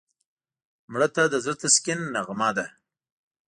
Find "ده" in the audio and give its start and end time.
2.57-2.65